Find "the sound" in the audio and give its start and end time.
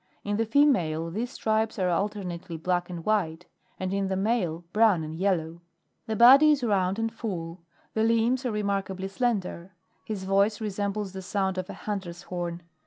11.13-11.59